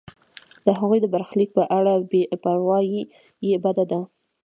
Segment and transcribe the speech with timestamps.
[0.65, 3.01] د هغه د برخلیک په اړه بې پروایی
[3.63, 4.01] بده ده.